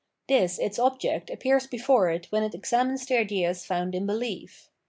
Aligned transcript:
This 0.27 0.57
its 0.57 0.79
object 0.79 1.29
appears 1.29 1.67
before 1.67 2.09
it 2.09 2.25
when 2.31 2.41
it 2.41 2.55
examines 2.55 3.05
the 3.05 3.19
ideas 3.19 3.65
found 3.67 3.93
in' 3.93 4.07
behef. 4.07 4.67